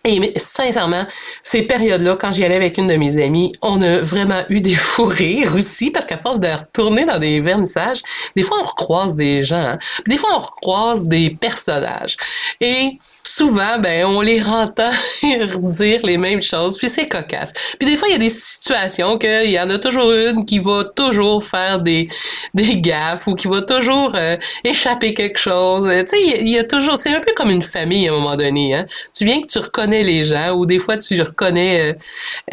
Et 0.03 0.33
sincèrement, 0.35 1.05
ces 1.43 1.61
périodes-là, 1.63 2.17
quand 2.19 2.31
j'y 2.31 2.43
allais 2.43 2.55
avec 2.55 2.77
une 2.77 2.87
de 2.87 2.95
mes 2.95 3.21
amies, 3.21 3.53
on 3.61 3.81
a 3.81 4.01
vraiment 4.01 4.43
eu 4.49 4.59
des 4.59 4.75
fous 4.75 5.05
rires 5.05 5.55
aussi, 5.55 5.91
parce 5.91 6.05
qu'à 6.05 6.17
force 6.17 6.39
de 6.39 6.47
retourner 6.47 7.05
dans 7.05 7.19
des 7.19 7.39
vernissages, 7.39 8.01
des 8.35 8.43
fois 8.43 8.57
on 8.61 8.65
recroise 8.65 9.15
des 9.15 9.43
gens, 9.43 9.57
hein. 9.57 9.79
des 10.07 10.17
fois 10.17 10.29
on 10.35 10.39
recroise 10.39 11.07
des 11.07 11.29
personnages. 11.29 12.17
Et 12.59 12.97
souvent, 13.41 13.79
ben, 13.79 14.05
on 14.05 14.21
les 14.21 14.47
entend 14.47 14.91
dire 15.63 15.99
les 16.03 16.17
mêmes 16.17 16.43
choses, 16.43 16.77
puis 16.77 16.89
c'est 16.89 17.07
cocasse. 17.07 17.53
Puis 17.79 17.89
des 17.89 17.97
fois, 17.97 18.07
il 18.07 18.11
y 18.11 18.15
a 18.15 18.19
des 18.19 18.29
situations 18.29 19.17
qu'il 19.17 19.49
y 19.49 19.59
en 19.59 19.67
a 19.71 19.79
toujours 19.79 20.11
une 20.11 20.45
qui 20.45 20.59
va 20.59 20.83
toujours 20.83 21.43
faire 21.43 21.79
des, 21.79 22.07
des 22.53 22.79
gaffes 22.79 23.25
ou 23.25 23.33
qui 23.33 23.47
va 23.47 23.63
toujours 23.63 24.13
euh, 24.13 24.37
échapper 24.63 25.15
quelque 25.15 25.39
chose. 25.39 25.89
Tu 25.89 26.17
sais, 26.17 26.39
il 26.41 26.49
y, 26.49 26.59
a 26.59 26.63
toujours, 26.63 26.97
c'est 26.97 27.15
un 27.15 27.19
peu 27.19 27.31
comme 27.35 27.49
une 27.49 27.63
famille 27.63 28.07
à 28.07 28.11
un 28.11 28.15
moment 28.15 28.35
donné. 28.35 28.75
Hein? 28.75 28.85
Tu 29.17 29.25
viens 29.25 29.41
que 29.41 29.47
tu 29.47 29.57
reconnais 29.57 30.03
les 30.03 30.23
gens 30.23 30.51
ou 30.51 30.67
des 30.67 30.77
fois 30.77 30.97
tu 30.97 31.19
reconnais. 31.19 31.97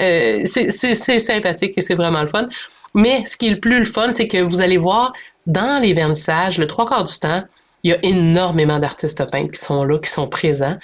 Euh, 0.00 0.40
euh, 0.40 0.40
c'est 0.44 1.18
sympathique 1.18 1.74
et 1.76 1.82
c'est 1.82 1.96
vraiment 1.96 2.22
le 2.22 2.28
fun. 2.28 2.48
Mais 2.94 3.24
ce 3.26 3.36
qui 3.36 3.48
est 3.48 3.50
le 3.50 3.60
plus 3.60 3.80
le 3.80 3.84
fun, 3.84 4.14
c'est 4.14 4.26
que 4.26 4.38
vous 4.38 4.62
allez 4.62 4.78
voir 4.78 5.12
dans 5.46 5.82
les 5.82 5.92
vernissages, 5.92 6.58
le 6.58 6.66
trois 6.66 6.86
quarts 6.86 7.04
du 7.04 7.18
temps, 7.18 7.42
il 7.82 7.90
y 7.90 7.94
a 7.94 7.98
énormément 8.02 8.78
d'artistes 8.78 9.30
peintres 9.30 9.52
qui 9.52 9.60
sont 9.60 9.84
là, 9.84 9.98
qui 9.98 10.10
sont 10.10 10.28
présents 10.28 10.76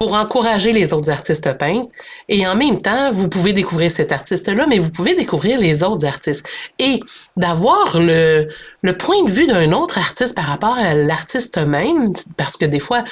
pour 0.00 0.14
encourager 0.14 0.72
les 0.72 0.94
autres 0.94 1.10
artistes 1.10 1.58
peintres. 1.58 1.88
Et 2.26 2.46
en 2.46 2.56
même 2.56 2.80
temps, 2.80 3.12
vous 3.12 3.28
pouvez 3.28 3.52
découvrir 3.52 3.90
cet 3.90 4.12
artiste-là, 4.12 4.66
mais 4.66 4.78
vous 4.78 4.88
pouvez 4.88 5.14
découvrir 5.14 5.58
les 5.58 5.84
autres 5.84 6.06
artistes. 6.06 6.48
Et 6.78 7.00
d'avoir 7.36 8.00
le, 8.00 8.48
le 8.80 8.96
point 8.96 9.22
de 9.24 9.30
vue 9.30 9.46
d'un 9.46 9.72
autre 9.72 9.98
artiste 9.98 10.34
par 10.34 10.46
rapport 10.46 10.78
à 10.78 10.94
l'artiste 10.94 11.58
même, 11.58 12.14
parce 12.38 12.56
que 12.56 12.64
des 12.64 12.80
fois, 12.80 13.04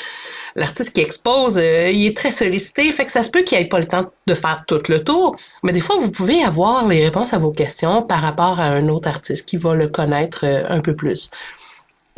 l'artiste 0.56 0.94
qui 0.94 1.02
expose, 1.02 1.58
euh, 1.58 1.90
il 1.90 2.06
est 2.06 2.16
très 2.16 2.30
sollicité, 2.30 2.90
fait 2.90 3.04
que 3.04 3.12
ça 3.12 3.22
se 3.22 3.28
peut 3.28 3.42
qu'il 3.42 3.58
ait 3.58 3.66
pas 3.66 3.80
le 3.80 3.86
temps 3.86 4.06
de 4.26 4.32
faire 4.32 4.64
tout 4.66 4.80
le 4.88 5.04
tour. 5.04 5.36
Mais 5.62 5.72
des 5.72 5.80
fois, 5.80 5.96
vous 6.00 6.10
pouvez 6.10 6.42
avoir 6.42 6.88
les 6.88 7.04
réponses 7.04 7.34
à 7.34 7.38
vos 7.38 7.52
questions 7.52 8.00
par 8.00 8.22
rapport 8.22 8.60
à 8.60 8.64
un 8.64 8.88
autre 8.88 9.08
artiste 9.08 9.46
qui 9.46 9.58
va 9.58 9.74
le 9.74 9.88
connaître 9.88 10.46
euh, 10.46 10.64
un 10.70 10.80
peu 10.80 10.96
plus. 10.96 11.30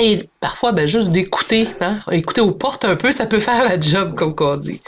Et 0.00 0.18
parfois, 0.40 0.72
ben, 0.72 0.86
juste 0.86 1.10
d'écouter, 1.10 1.68
hein, 1.82 2.00
écouter 2.10 2.40
aux 2.40 2.52
portes 2.52 2.86
un 2.86 2.96
peu, 2.96 3.12
ça 3.12 3.26
peut 3.26 3.38
faire 3.38 3.62
la 3.68 3.78
job, 3.78 4.14
comme 4.14 4.34
qu'on 4.34 4.56
dit. 4.56 4.80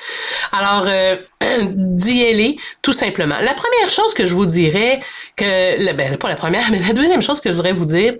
Alors, 0.52 0.86
euh, 0.86 1.16
d'y 1.70 2.24
aller, 2.24 2.56
tout 2.80 2.94
simplement. 2.94 3.36
La 3.38 3.52
première 3.52 3.90
chose 3.90 4.14
que 4.14 4.24
je 4.24 4.34
vous 4.34 4.46
dirais, 4.46 5.00
que, 5.36 5.94
ben, 5.94 6.16
pas 6.16 6.30
la 6.30 6.34
première, 6.34 6.70
mais 6.70 6.78
la 6.78 6.94
deuxième 6.94 7.20
chose 7.20 7.40
que 7.40 7.50
je 7.50 7.54
voudrais 7.54 7.74
vous 7.74 7.84
dire, 7.84 8.14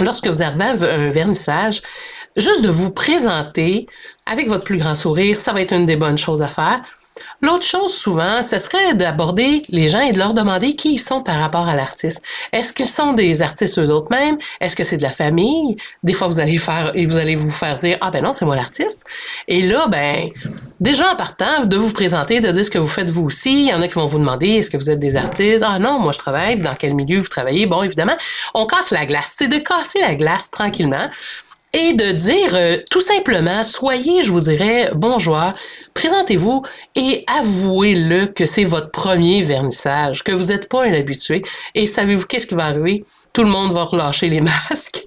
lorsque 0.00 0.26
vous 0.26 0.42
arrivez 0.42 0.64
à 0.64 0.94
un 0.94 1.10
vernissage, 1.10 1.80
juste 2.36 2.62
de 2.62 2.70
vous 2.70 2.90
présenter 2.90 3.86
avec 4.26 4.48
votre 4.48 4.64
plus 4.64 4.78
grand 4.78 4.96
sourire, 4.96 5.36
ça 5.36 5.52
va 5.52 5.60
être 5.60 5.72
une 5.72 5.86
des 5.86 5.96
bonnes 5.96 6.18
choses 6.18 6.42
à 6.42 6.48
faire. 6.48 6.80
L'autre 7.40 7.66
chose, 7.66 7.94
souvent, 7.94 8.42
ce 8.42 8.58
serait 8.58 8.94
d'aborder 8.94 9.62
les 9.68 9.88
gens 9.88 10.00
et 10.00 10.12
de 10.12 10.18
leur 10.18 10.32
demander 10.32 10.76
qui 10.76 10.94
ils 10.94 10.98
sont 10.98 11.22
par 11.22 11.38
rapport 11.38 11.68
à 11.68 11.74
l'artiste. 11.74 12.22
Est-ce 12.52 12.72
qu'ils 12.72 12.86
sont 12.86 13.12
des 13.12 13.42
artistes 13.42 13.78
eux 13.78 13.90
autres 13.90 14.10
mêmes? 14.10 14.38
Est-ce 14.60 14.76
que 14.76 14.84
c'est 14.84 14.96
de 14.96 15.02
la 15.02 15.10
famille? 15.10 15.76
Des 16.02 16.12
fois, 16.12 16.28
vous 16.28 16.40
allez 16.40 16.58
faire, 16.58 16.92
et 16.94 17.04
vous 17.06 17.16
allez 17.16 17.36
vous 17.36 17.50
faire 17.50 17.76
dire, 17.78 17.98
ah 18.00 18.10
ben 18.10 18.22
non, 18.22 18.32
c'est 18.32 18.44
moi 18.44 18.56
l'artiste. 18.56 19.04
Et 19.48 19.62
là, 19.62 19.88
ben, 19.88 20.30
déjà 20.80 21.12
en 21.12 21.16
partant, 21.16 21.64
de 21.64 21.76
vous 21.76 21.92
présenter, 21.92 22.40
de 22.40 22.50
dire 22.50 22.64
ce 22.64 22.70
que 22.70 22.78
vous 22.78 22.88
faites 22.88 23.10
vous 23.10 23.24
aussi. 23.24 23.64
Il 23.64 23.68
y 23.68 23.74
en 23.74 23.82
a 23.82 23.88
qui 23.88 23.94
vont 23.94 24.06
vous 24.06 24.18
demander, 24.18 24.48
est-ce 24.48 24.70
que 24.70 24.76
vous 24.76 24.90
êtes 24.90 25.00
des 25.00 25.16
artistes? 25.16 25.64
Ah 25.66 25.78
non, 25.78 25.98
moi 25.98 26.12
je 26.12 26.18
travaille. 26.18 26.60
Dans 26.60 26.74
quel 26.74 26.94
milieu 26.94 27.18
vous 27.18 27.28
travaillez? 27.28 27.66
Bon, 27.66 27.82
évidemment, 27.82 28.16
on 28.54 28.66
casse 28.66 28.90
la 28.90 29.04
glace. 29.04 29.34
C'est 29.36 29.48
de 29.48 29.58
casser 29.58 30.00
la 30.00 30.14
glace 30.14 30.50
tranquillement 30.50 31.08
et 31.72 31.94
de 31.94 32.12
dire 32.12 32.54
euh, 32.54 32.78
tout 32.90 33.00
simplement, 33.00 33.62
soyez, 33.62 34.22
je 34.22 34.30
vous 34.30 34.40
dirais, 34.40 34.90
bon 34.94 35.18
joueur, 35.18 35.54
présentez-vous 35.94 36.62
et 36.94 37.24
avouez-le 37.26 38.26
que 38.26 38.46
c'est 38.46 38.64
votre 38.64 38.90
premier 38.90 39.42
vernissage, 39.42 40.22
que 40.22 40.32
vous 40.32 40.46
n'êtes 40.46 40.68
pas 40.68 40.84
un 40.84 40.92
habitué. 40.92 41.42
Et 41.74 41.86
savez-vous 41.86 42.26
qu'est-ce 42.26 42.46
qui 42.46 42.54
va 42.54 42.66
arriver? 42.66 43.04
Tout 43.32 43.44
le 43.44 43.48
monde 43.48 43.72
va 43.72 43.84
relâcher 43.84 44.28
les 44.28 44.40
masques. 44.70 45.02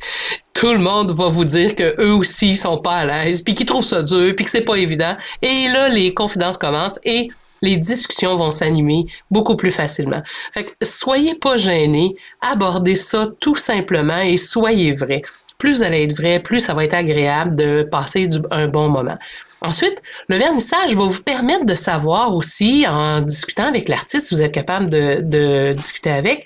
Tout 0.55 0.71
le 0.71 0.79
monde 0.79 1.11
va 1.11 1.27
vous 1.27 1.45
dire 1.45 1.75
que 1.75 2.01
eux 2.01 2.13
aussi 2.13 2.55
sont 2.55 2.79
pas 2.79 2.95
à 2.95 3.05
l'aise, 3.05 3.41
puis 3.41 3.53
qu'ils 3.53 3.67
trouvent 3.67 3.85
ça 3.85 4.01
dur, 4.01 4.33
puis 4.35 4.45
que 4.45 4.51
c'est 4.51 4.61
pas 4.61 4.77
évident. 4.77 5.15
Et 5.41 5.67
là, 5.67 5.89
les 5.89 6.13
confidences 6.13 6.57
commencent 6.57 6.99
et 7.03 7.29
les 7.61 7.77
discussions 7.77 8.35
vont 8.35 8.51
s'animer 8.51 9.05
beaucoup 9.29 9.55
plus 9.55 9.71
facilement. 9.71 10.21
Fait 10.53 10.65
que 10.65 10.71
soyez 10.81 11.35
pas 11.35 11.57
gênés, 11.57 12.15
abordez 12.41 12.95
ça 12.95 13.27
tout 13.39 13.55
simplement 13.55 14.19
et 14.19 14.37
soyez 14.37 14.91
vrai 14.91 15.21
plus 15.57 15.77
vous 15.77 15.83
allez 15.83 16.03
être 16.03 16.15
vrai, 16.15 16.39
plus 16.39 16.59
ça 16.59 16.73
va 16.73 16.83
être 16.83 16.93
agréable 16.93 17.55
de 17.55 17.83
passer 17.83 18.29
un 18.51 18.67
bon 18.67 18.89
moment. 18.89 19.17
Ensuite, 19.61 20.01
le 20.27 20.37
vernissage 20.37 20.95
va 20.95 21.05
vous 21.05 21.23
permettre 21.23 21.65
de 21.65 21.73
savoir 21.73 22.35
aussi, 22.35 22.85
en 22.87 23.21
discutant 23.21 23.65
avec 23.65 23.89
l'artiste, 23.89 24.31
vous 24.31 24.41
êtes 24.41 24.51
capable 24.51 24.89
de, 24.89 25.73
discuter 25.73 26.11
avec, 26.11 26.45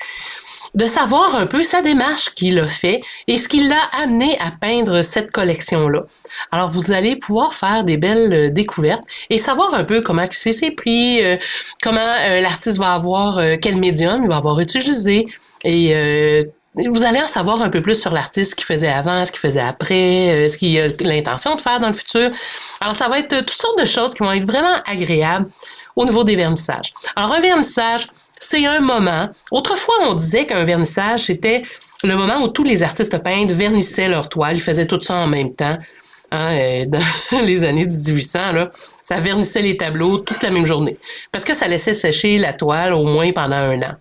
de 0.75 0.86
savoir 0.86 1.36
un 1.36 1.48
peu 1.48 1.63
sa 1.63 1.82
démarche 1.82 2.30
qu'il 2.36 2.60
a 2.60 2.68
fait 2.68 3.01
et 3.28 3.38
ce 3.38 3.50
qui 3.50 3.68
l'a 3.68 3.82
amené 4.04 4.38
à 4.39 4.51
peindre 4.51 5.01
cette 5.01 5.32
collection-là. 5.32 6.04
Alors, 6.51 6.70
vous 6.70 6.92
allez 6.92 7.16
pouvoir 7.16 7.54
faire 7.56 7.84
des 7.84 7.98
belles 7.98 8.32
euh, 8.32 8.50
découvertes 8.51 9.04
et 9.32 9.38
savoir 9.38 9.74
un 9.74 9.84
peu 9.84 10.01
comment 10.01 10.25
c'est 10.30 10.54
ses 10.54 10.72
prix, 10.72 11.24
euh, 11.25 11.38
comment 11.82 12.00
euh, 12.00 12.39
l'artiste 12.39 12.78
va 12.78 12.94
avoir, 12.94 13.42
quel 13.62 13.78
médium 13.78 14.24
il 14.24 14.30
va 14.30 14.38
avoir 14.38 14.60
utilisé 14.60 15.25
et 15.66 15.94
vous 16.88 17.04
allez 17.04 17.20
en 17.20 17.28
savoir 17.28 17.62
un 17.62 17.70
peu 17.70 17.82
plus 17.82 18.00
sur 18.00 18.14
l'artiste, 18.14 18.52
ce 18.52 18.56
qu'il 18.56 18.66
faisait 18.66 18.88
avant, 18.88 19.26
ce 19.26 19.32
qu'il 19.32 19.40
faisait 19.40 19.60
après, 19.60 20.46
euh, 20.46 20.50
ce 20.50 20.58
qu'il 20.58 20.80
a 20.80 20.88
l'intention 21.02 21.56
de 21.56 21.62
faire 21.62 21.80
dans 21.80 21.90
le 21.90 21.94
futur. 21.94 22.32
Alors, 22.82 22.96
ça 22.96 23.10
va 23.10 23.20
être 23.20 23.34
euh, 23.34 23.42
toutes 23.42 23.60
sortes 23.60 23.80
de 23.80 23.86
choses 23.86 24.14
qui 24.14 24.24
vont 24.24 24.32
être 24.32 24.46
vraiment 24.46 24.76
agréables 24.86 25.50
au 25.96 26.06
niveau 26.06 26.24
des 26.24 26.36
vernissages. 26.36 26.94
Alors, 27.16 27.34
un 27.34 27.42
vernissage, 27.42 28.08
c'est 28.38 28.66
un 28.66 28.80
moment. 28.80 29.30
Autrefois, 29.52 29.96
on 30.08 30.16
disait 30.16 30.46
qu'un 30.46 30.64
vernissage, 30.64 31.22
c'était 31.22 31.64
le 32.04 32.16
moment 32.16 32.42
où 32.42 32.48
tous 32.48 32.64
les 32.64 32.84
artistes 32.84 33.22
peintres 33.22 33.54
vernissaient 33.54 34.08
leur 34.08 34.30
toile. 34.30 34.56
Ils 34.56 34.62
faisaient 34.62 34.88
tout 34.88 35.02
ça 35.02 35.16
en 35.16 35.28
même 35.28 35.54
temps. 35.54 35.78
Hein, 36.32 36.54
euh, 36.54 36.86
dans 37.32 37.42
les 37.44 37.64
années 37.64 37.86
1800, 37.86 38.54
là, 38.54 38.72
ça 39.02 39.20
vernissait 39.20 39.62
les 39.62 39.76
tableaux 39.76 40.20
toute 40.20 40.42
la 40.44 40.52
même 40.52 40.66
journée. 40.66 40.98
Parce 41.32 41.44
que 41.44 41.54
ça 41.54 41.68
laissait 41.68 41.94
sécher 41.94 42.38
la 42.38 42.54
toile 42.54 42.94
au 42.94 43.04
moins 43.04 43.32
pendant 43.32 43.58
un 43.58 43.82
an. 43.82 43.96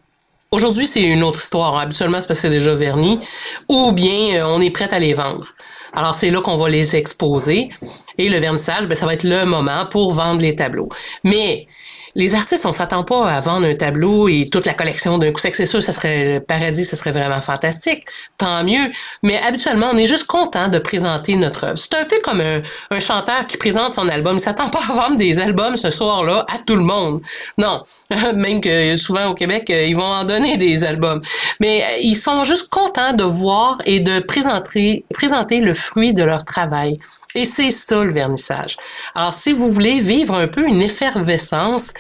Aujourd'hui, 0.51 0.87
c'est 0.87 1.03
une 1.03 1.23
autre 1.23 1.39
histoire. 1.39 1.77
Habituellement, 1.77 2.21
c'est 2.23 2.27
parce 2.27 2.41
que 2.41 2.47
c'est 2.47 2.51
déjà 2.51 2.75
verni. 2.75 3.21
Ou 3.69 3.93
bien, 3.93 4.37
euh, 4.37 4.47
on 4.47 4.63
est 4.63 4.71
prêt 4.71 4.89
à 4.91 4.99
les 4.99 5.13
vendre. 5.13 5.47
Alors, 5.93 6.15
c'est 6.15 6.31
là 6.31 6.41
qu'on 6.41 6.57
va 6.57 6.71
les 6.71 6.97
exposer. 6.97 7.69
Et 8.17 8.31
le 8.31 8.39
vernissage, 8.39 8.87
ben, 8.87 8.95
ça 8.95 9.05
va 9.05 9.13
être 9.13 9.25
le 9.25 9.45
moment 9.45 9.85
pour 9.91 10.15
vendre 10.15 10.41
les 10.41 10.57
tableaux. 10.57 10.89
Mais 11.23 11.67
les 12.15 12.35
artistes, 12.35 12.67
on 12.67 12.73
s'attend 12.73 13.05
pas 13.05 13.31
à 13.31 13.41
vendre 13.41 13.67
un 13.67 13.75
tableau 13.75 14.29
et 14.29 14.47
toute 14.51 14.67
la 14.67 14.75
collection 14.75 15.19
d'un 15.19 15.33
coup 15.33 15.41
sec. 15.41 15.55
C'est 15.55 15.67
sûr, 15.67 15.83
ça 15.83 15.93
serait 15.93 16.35
le 16.35 16.41
paradis, 16.41 16.85
ça 16.85 16.97
serait 16.97 17.13
vraiment 17.13 17.41
fantastique. 17.41 18.05
Tant 18.37 18.65
mieux. 18.65 18.91
Mais 19.23 19.39
habituellement, 19.39 19.89
on 19.93 19.97
est 19.97 20.07
juste 20.07 20.27
content 20.27 20.69
de 20.69 20.79
présenter 20.79 21.37
notre 21.37 21.65
œuvre. 21.65 21.79
C'est 21.79 21.95
un 21.95 22.05
peu 22.05 22.17
comme 22.23 22.41
un, 22.41 23.01
chanteur 23.01 23.47
qui 23.47 23.57
présente 23.57 23.93
son 23.93 24.09
album. 24.09 24.37
Il 24.37 24.41
s'attend 24.41 24.69
pas 24.69 24.81
à 24.89 24.93
vendre 24.93 25.17
des 25.17 25.39
albums 25.39 25.77
ce 25.77 25.91
soir-là 25.91 26.45
à 26.53 26.59
tout 26.59 26.77
le 26.77 26.85
monde. 26.85 27.21
Non. 27.57 27.83
Même 28.35 28.61
que 28.61 28.97
souvent 28.97 29.27
au 29.27 29.35
Québec, 29.35 29.67
ils 29.69 29.97
vont 29.97 30.03
en 30.03 30.25
donner 30.25 30.57
des 30.57 30.85
albums. 30.85 31.21
Mais 31.61 31.99
ils 32.03 32.17
sont 32.17 32.45
juste 32.45 32.69
contents 32.69 33.13
de 33.13 33.25
voir 33.25 33.81
et 33.85 34.01
de 34.01 34.21
présenter, 34.21 35.05
présenter 35.13 35.61
le 35.61 35.75
fruit 35.75 36.15
de 36.15 36.23
leur 36.23 36.45
travail. 36.45 36.97
Et 37.35 37.45
c'est 37.45 37.71
ça 37.71 38.05
le 38.05 38.13
vernissage. 38.13 38.77
Alors, 39.15 39.33
si 39.33 39.53
vous 39.53 39.71
voulez 39.71 40.01
vivre 40.01 40.35
un 40.35 40.49
peu 40.49 40.67
une 40.67 40.81
effervescence 40.81 41.93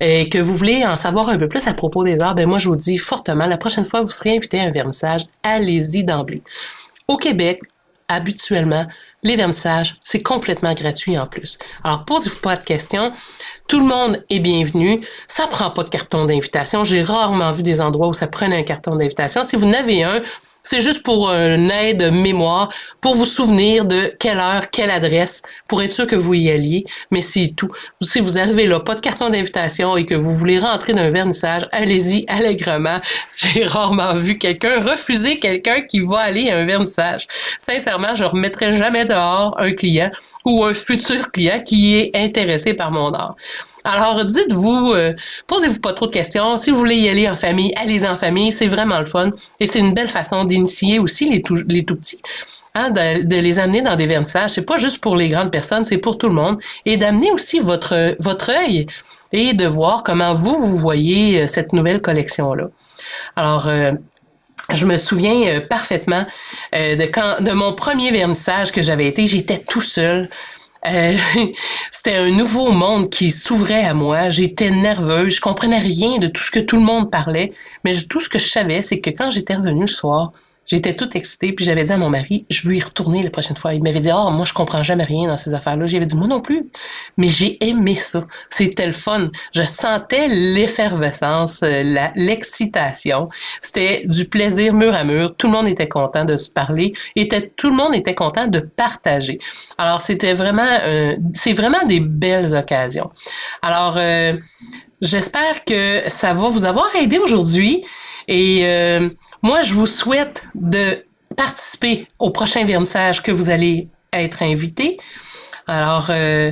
et 0.00 0.28
que 0.28 0.38
vous 0.38 0.56
voulez 0.56 0.84
en 0.84 0.96
savoir 0.96 1.28
un 1.28 1.38
peu 1.38 1.48
plus 1.48 1.66
à 1.66 1.72
propos 1.72 2.04
des 2.04 2.20
arts, 2.20 2.34
ben 2.34 2.48
moi 2.48 2.58
je 2.58 2.68
vous 2.68 2.76
dis 2.76 2.98
fortement, 2.98 3.46
la 3.46 3.56
prochaine 3.56 3.84
fois 3.84 4.00
que 4.00 4.06
vous 4.06 4.10
serez 4.10 4.36
invité 4.36 4.60
à 4.60 4.64
un 4.64 4.70
vernissage, 4.70 5.22
allez-y 5.42 6.04
d'emblée. 6.04 6.42
Au 7.08 7.16
Québec, 7.16 7.60
habituellement, 8.08 8.86
les 9.24 9.36
vernissages, 9.36 9.96
c'est 10.02 10.22
complètement 10.22 10.74
gratuit 10.74 11.18
en 11.18 11.26
plus. 11.26 11.58
Alors, 11.82 12.04
posez-vous 12.04 12.40
pas 12.40 12.56
de 12.56 12.62
questions. 12.62 13.12
Tout 13.66 13.80
le 13.80 13.86
monde 13.86 14.22
est 14.28 14.38
bienvenu. 14.38 15.00
Ça 15.26 15.46
prend 15.46 15.70
pas 15.70 15.82
de 15.82 15.88
carton 15.88 16.26
d'invitation. 16.26 16.84
J'ai 16.84 17.02
rarement 17.02 17.50
vu 17.52 17.62
des 17.62 17.80
endroits 17.80 18.08
où 18.08 18.12
ça 18.12 18.26
prenait 18.26 18.58
un 18.58 18.62
carton 18.62 18.96
d'invitation. 18.96 19.42
Si 19.42 19.56
vous 19.56 19.66
n'avez 19.66 20.02
un, 20.04 20.20
c'est 20.64 20.80
juste 20.80 21.02
pour 21.02 21.30
une 21.30 21.70
aide 21.70 22.10
mémoire, 22.10 22.70
pour 23.02 23.14
vous 23.16 23.26
souvenir 23.26 23.84
de 23.84 24.14
quelle 24.18 24.38
heure, 24.38 24.70
quelle 24.70 24.90
adresse, 24.90 25.42
pour 25.68 25.82
être 25.82 25.92
sûr 25.92 26.06
que 26.06 26.16
vous 26.16 26.32
y 26.32 26.50
alliez. 26.50 26.84
Mais 27.10 27.20
c'est 27.20 27.52
tout. 27.54 27.70
Si 28.00 28.18
vous 28.18 28.38
arrivez 28.38 28.66
là, 28.66 28.80
pas 28.80 28.94
de 28.94 29.00
carton 29.00 29.28
d'invitation 29.28 29.98
et 29.98 30.06
que 30.06 30.14
vous 30.14 30.36
voulez 30.36 30.58
rentrer 30.58 30.94
d'un 30.94 31.10
vernissage, 31.10 31.68
allez-y 31.70 32.24
allègrement. 32.28 32.98
J'ai 33.36 33.66
rarement 33.66 34.14
vu 34.16 34.38
quelqu'un 34.38 34.82
refuser 34.82 35.38
quelqu'un 35.38 35.82
qui 35.82 36.00
va 36.00 36.20
aller 36.20 36.50
à 36.50 36.56
un 36.56 36.64
vernissage. 36.64 37.26
Sincèrement, 37.58 38.14
je 38.14 38.24
remettrai 38.24 38.72
jamais 38.72 39.04
dehors 39.04 39.54
un 39.60 39.72
client 39.72 40.10
ou 40.46 40.64
un 40.64 40.72
futur 40.72 41.30
client 41.30 41.60
qui 41.60 41.94
est 41.94 42.10
intéressé 42.14 42.72
par 42.72 42.90
mon 42.90 43.12
art. 43.12 43.36
Alors, 43.84 44.24
dites-vous, 44.24 44.92
euh, 44.94 45.12
posez-vous 45.46 45.80
pas 45.80 45.92
trop 45.92 46.06
de 46.06 46.12
questions. 46.12 46.56
Si 46.56 46.70
vous 46.70 46.78
voulez 46.78 46.96
y 46.96 47.08
aller 47.08 47.28
en 47.28 47.36
famille, 47.36 47.72
allez 47.76 48.06
en 48.06 48.16
famille. 48.16 48.50
C'est 48.50 48.66
vraiment 48.66 48.98
le 48.98 49.04
fun. 49.04 49.30
Et 49.60 49.66
c'est 49.66 49.78
une 49.78 49.92
belle 49.92 50.08
façon 50.08 50.44
d'initier 50.44 50.98
aussi 50.98 51.28
les 51.28 51.42
tout, 51.42 51.56
les 51.68 51.84
tout 51.84 51.96
petits. 51.96 52.22
Hein, 52.74 52.90
de, 52.90 53.36
les 53.36 53.58
amener 53.58 53.82
dans 53.82 53.94
des 53.94 54.06
vernissages. 54.06 54.50
C'est 54.50 54.66
pas 54.66 54.78
juste 54.78 55.00
pour 55.00 55.14
les 55.14 55.28
grandes 55.28 55.52
personnes, 55.52 55.84
c'est 55.84 55.98
pour 55.98 56.16
tout 56.16 56.28
le 56.28 56.34
monde. 56.34 56.58
Et 56.86 56.96
d'amener 56.96 57.30
aussi 57.30 57.60
votre, 57.60 58.16
votre 58.18 58.50
œil 58.50 58.86
et 59.32 59.52
de 59.52 59.66
voir 59.66 60.02
comment 60.02 60.34
vous, 60.34 60.56
vous 60.56 60.78
voyez 60.78 61.42
euh, 61.42 61.46
cette 61.46 61.72
nouvelle 61.74 62.00
collection-là. 62.00 62.68
Alors, 63.36 63.68
euh, 63.68 63.92
je 64.72 64.86
me 64.86 64.96
souviens 64.96 65.60
parfaitement 65.68 66.24
de 66.72 67.04
quand 67.04 67.42
de 67.42 67.52
mon 67.52 67.74
premier 67.74 68.10
vernissage 68.10 68.72
que 68.72 68.80
j'avais 68.80 69.06
été, 69.06 69.26
j'étais 69.26 69.58
tout 69.58 69.82
seul. 69.82 70.30
Euh, 70.86 71.16
c'était 71.90 72.16
un 72.16 72.30
nouveau 72.30 72.70
monde 72.72 73.10
qui 73.10 73.30
s'ouvrait 73.30 73.84
à 73.84 73.94
moi. 73.94 74.28
J'étais 74.28 74.70
nerveuse, 74.70 75.36
je 75.36 75.40
comprenais 75.40 75.78
rien 75.78 76.18
de 76.18 76.28
tout 76.28 76.42
ce 76.42 76.50
que 76.50 76.60
tout 76.60 76.76
le 76.76 76.82
monde 76.82 77.10
parlait, 77.10 77.52
mais 77.84 77.92
tout 78.08 78.20
ce 78.20 78.28
que 78.28 78.38
je 78.38 78.48
savais, 78.48 78.82
c'est 78.82 79.00
que 79.00 79.10
quand 79.10 79.30
j'étais 79.30 79.54
revenue 79.54 79.82
le 79.82 79.86
soir, 79.86 80.32
J'étais 80.66 80.94
toute 80.94 81.14
excitée, 81.16 81.52
puis 81.52 81.64
j'avais 81.64 81.84
dit 81.84 81.92
à 81.92 81.98
mon 81.98 82.10
mari, 82.10 82.46
je 82.50 82.66
veux 82.66 82.74
y 82.74 82.80
retourner 82.80 83.22
la 83.22 83.30
prochaine 83.30 83.56
fois. 83.56 83.74
Il 83.74 83.82
m'avait 83.82 84.00
dit, 84.00 84.10
oh, 84.14 84.30
moi, 84.30 84.44
je 84.44 84.52
comprends 84.52 84.82
jamais 84.82 85.04
rien 85.04 85.28
dans 85.28 85.36
ces 85.36 85.54
affaires-là. 85.54 85.86
J'avais 85.86 86.06
dit, 86.06 86.16
moi 86.16 86.26
non 86.26 86.40
plus. 86.40 86.68
Mais 87.16 87.28
j'ai 87.28 87.62
aimé 87.64 87.94
ça. 87.94 88.26
C'était 88.48 88.86
le 88.86 88.92
fun. 88.92 89.30
Je 89.54 89.62
sentais 89.62 90.28
l'effervescence, 90.28 91.62
euh, 91.62 92.08
l'excitation. 92.16 93.28
C'était 93.60 94.04
du 94.06 94.26
plaisir 94.26 94.72
mur 94.74 94.94
à 94.94 95.04
mur. 95.04 95.34
Tout 95.36 95.48
le 95.48 95.52
monde 95.52 95.68
était 95.68 95.88
content 95.88 96.24
de 96.24 96.36
se 96.36 96.48
parler. 96.48 96.92
Tout 97.56 97.70
le 97.70 97.76
monde 97.76 97.94
était 97.94 98.14
content 98.14 98.46
de 98.46 98.60
partager. 98.60 99.38
Alors, 99.78 100.00
c'était 100.00 100.34
vraiment, 100.34 100.62
euh, 100.84 101.16
c'est 101.34 101.52
vraiment 101.52 101.84
des 101.86 102.00
belles 102.00 102.54
occasions. 102.54 103.10
Alors, 103.62 103.94
euh, 103.96 104.34
j'espère 105.00 105.64
que 105.64 106.02
ça 106.08 106.34
va 106.34 106.48
vous 106.48 106.64
avoir 106.64 106.94
aidé 106.96 107.18
aujourd'hui. 107.18 107.84
Et 108.28 108.60
euh, 108.64 109.08
moi, 109.44 109.60
je 109.60 109.74
vous 109.74 109.86
souhaite 109.86 110.42
de 110.54 111.04
participer 111.36 112.06
au 112.18 112.30
prochain 112.30 112.64
vernissage 112.64 113.22
que 113.22 113.30
vous 113.30 113.50
allez 113.50 113.88
être 114.10 114.42
invité. 114.42 114.96
Alors, 115.66 116.06
euh, 116.08 116.50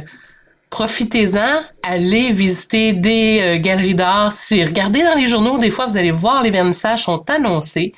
profitez-en, 0.69 1.63
allez 1.83 2.33
visiter 2.33 2.93
des 2.93 3.41
euh, 3.41 3.59
galeries 3.59 3.95
d'art. 3.95 4.31
Si 4.31 4.63
regardez 4.63 5.03
dans 5.03 5.15
les 5.15 5.27
journaux, 5.27 5.57
des 5.57 5.71
fois, 5.71 5.87
vous 5.87 5.97
allez 5.97 6.11
voir 6.11 6.43
les 6.43 6.51
vernissages 6.51 7.05
sont 7.05 7.25
annoncés. 7.31 7.95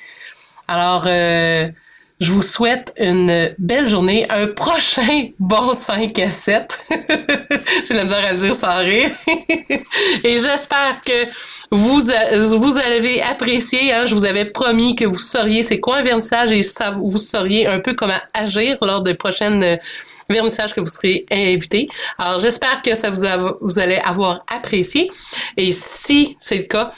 Alors, 0.69 1.03
euh, 1.07 1.67
je 2.21 2.31
vous 2.31 2.41
souhaite 2.41 2.93
une 2.97 3.53
belle 3.59 3.89
journée, 3.89 4.25
un 4.29 4.47
prochain 4.47 5.27
bon 5.39 5.73
5 5.73 6.17
à 6.19 6.31
7. 6.31 6.79
J'ai 7.85 7.93
la 7.95 8.03
misère 8.03 8.23
à 8.23 8.31
le 8.31 8.37
dire 8.37 8.53
sans 8.53 8.77
rire. 8.77 9.11
Et 10.23 10.37
j'espère 10.37 11.01
que 11.05 11.27
vous, 11.71 12.01
vous 12.01 12.77
avez 12.77 13.21
apprécié. 13.21 13.93
Hein? 13.93 14.05
Je 14.05 14.15
vous 14.15 14.25
avais 14.25 14.45
promis 14.45 14.95
que 14.95 15.05
vous 15.05 15.19
sauriez 15.19 15.63
c'est 15.63 15.79
quoi 15.79 15.97
un 15.97 16.03
vernissage 16.03 16.51
et 16.51 16.61
vous 16.95 17.17
sauriez 17.17 17.67
un 17.67 17.79
peu 17.79 17.93
comment 17.93 18.19
agir 18.33 18.77
lors 18.81 19.01
des 19.01 19.15
prochaines 19.15 19.79
vernissages 20.29 20.73
que 20.73 20.79
vous 20.79 20.87
serez 20.87 21.25
invité. 21.31 21.87
Alors, 22.17 22.39
j'espère 22.39 22.81
que 22.81 22.95
ça 22.95 23.09
vous, 23.09 23.25
vous 23.61 23.79
allez 23.79 23.97
avoir 24.03 24.43
apprécié. 24.53 25.09
Et 25.57 25.71
si 25.71 26.35
c'est 26.39 26.57
le 26.57 26.63
cas, 26.63 26.93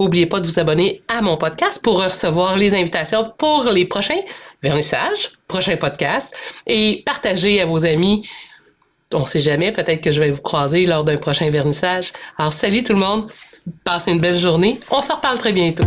N'oubliez 0.00 0.26
pas 0.26 0.38
de 0.38 0.46
vous 0.46 0.60
abonner 0.60 1.02
à 1.08 1.22
mon 1.22 1.36
podcast 1.36 1.82
pour 1.82 2.00
recevoir 2.00 2.56
les 2.56 2.76
invitations 2.76 3.32
pour 3.36 3.64
les 3.64 3.84
prochains 3.84 4.20
vernissages, 4.62 5.32
prochains 5.48 5.76
podcasts 5.76 6.36
et 6.68 7.02
partager 7.04 7.60
à 7.60 7.66
vos 7.66 7.84
amis. 7.84 8.28
On 9.12 9.26
sait 9.26 9.40
jamais, 9.40 9.72
peut-être 9.72 10.00
que 10.00 10.12
je 10.12 10.20
vais 10.20 10.30
vous 10.30 10.40
croiser 10.40 10.86
lors 10.86 11.02
d'un 11.02 11.16
prochain 11.16 11.50
vernissage. 11.50 12.12
Alors 12.38 12.52
salut 12.52 12.84
tout 12.84 12.92
le 12.92 13.00
monde, 13.00 13.28
passez 13.84 14.12
une 14.12 14.20
belle 14.20 14.38
journée. 14.38 14.80
On 14.90 15.02
se 15.02 15.12
reparle 15.12 15.38
très 15.38 15.52
bientôt. 15.52 15.84